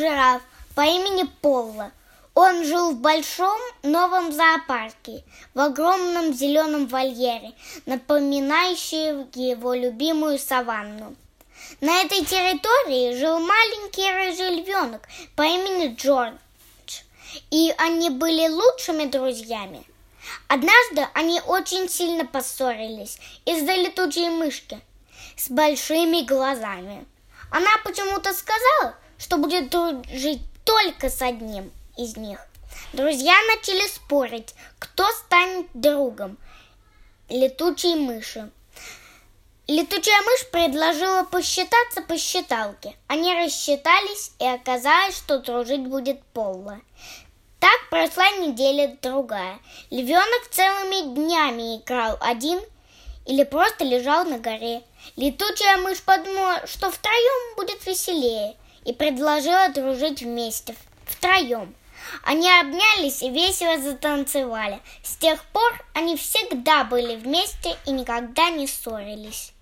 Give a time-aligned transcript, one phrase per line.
[0.00, 0.42] жираф
[0.74, 1.92] по имени Полла.
[2.34, 7.52] Он жил в большом новом зоопарке, в огромном зеленом вольере,
[7.84, 11.16] напоминающем его любимую саванну.
[11.80, 15.02] На этой территории жил маленький рыжий львенок
[15.36, 16.38] по имени Джордж,
[17.50, 19.84] и они были лучшими друзьями.
[20.48, 24.80] Однажды они очень сильно поссорились из-за летучей мышки
[25.36, 27.04] с большими глазами.
[27.50, 32.40] Она почему-то сказала, что будет дружить только с одним из них.
[32.92, 36.38] Друзья начали спорить, кто станет другом
[37.30, 38.50] летучей мыши.
[39.68, 42.96] Летучая мышь предложила посчитаться по считалке.
[43.06, 46.80] Они рассчитались, и оказалось, что дружить будет Полла.
[47.60, 49.60] Так прошла неделя-другая.
[49.90, 52.58] Львенок целыми днями играл один
[53.26, 54.82] или просто лежал на горе.
[55.14, 58.56] Летучая мышь подумала, что втроем будет веселее,
[58.90, 60.74] и предложила дружить вместе,
[61.06, 61.72] втроем.
[62.24, 64.80] Они обнялись и весело затанцевали.
[65.04, 69.52] С тех пор они всегда были вместе и никогда не ссорились.